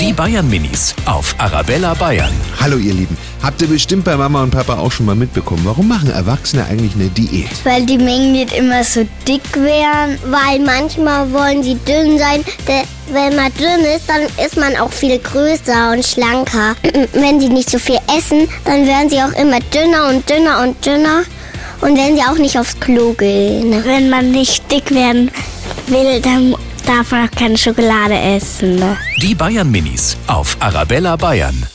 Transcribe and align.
Die 0.00 0.12
Bayern 0.12 0.48
Minis 0.48 0.94
auf 1.04 1.34
Arabella 1.38 1.94
Bayern. 1.94 2.32
Hallo 2.60 2.76
ihr 2.76 2.92
Lieben, 2.92 3.16
habt 3.42 3.62
ihr 3.62 3.68
bestimmt 3.68 4.04
bei 4.04 4.16
Mama 4.16 4.42
und 4.42 4.50
Papa 4.50 4.78
auch 4.78 4.92
schon 4.92 5.06
mal 5.06 5.14
mitbekommen, 5.14 5.62
warum 5.64 5.88
machen 5.88 6.10
Erwachsene 6.10 6.64
eigentlich 6.64 6.94
eine 6.94 7.08
Diät? 7.08 7.50
Weil 7.64 7.86
die 7.86 7.98
Mengen 7.98 8.32
nicht 8.32 8.52
immer 8.52 8.84
so 8.84 9.06
dick 9.26 9.42
werden. 9.54 10.18
Weil 10.26 10.58
manchmal 10.60 11.32
wollen 11.32 11.62
sie 11.62 11.76
dünn 11.76 12.18
sein. 12.18 12.44
Denn 12.66 12.84
wenn 13.12 13.36
man 13.36 13.52
dünn 13.54 13.84
ist, 13.94 14.08
dann 14.08 14.22
ist 14.44 14.56
man 14.56 14.76
auch 14.76 14.92
viel 14.92 15.18
größer 15.18 15.92
und 15.92 16.04
schlanker. 16.04 16.74
wenn 17.12 17.40
sie 17.40 17.48
nicht 17.48 17.70
so 17.70 17.78
viel 17.78 17.98
essen, 18.16 18.48
dann 18.64 18.86
werden 18.86 19.08
sie 19.08 19.22
auch 19.22 19.32
immer 19.32 19.60
dünner 19.60 20.08
und 20.08 20.28
dünner 20.28 20.62
und 20.62 20.84
dünner. 20.84 21.22
Und 21.80 21.96
wenn 21.96 22.16
sie 22.16 22.22
auch 22.22 22.38
nicht 22.38 22.58
aufs 22.58 22.78
Klo 22.78 23.12
gehen. 23.12 23.84
Wenn 23.84 24.10
man 24.10 24.30
nicht 24.30 24.70
dick 24.70 24.90
werden 24.92 25.30
will, 25.88 26.20
dann 26.20 26.54
darf 26.82 27.12
auch 27.12 27.30
keine 27.36 27.56
Schokolade 27.56 28.14
essen. 28.14 28.76
Ne? 28.76 28.96
Die 29.20 29.34
Bayern 29.34 29.70
Minis 29.70 30.16
auf 30.26 30.56
Arabella 30.60 31.16
Bayern. 31.16 31.66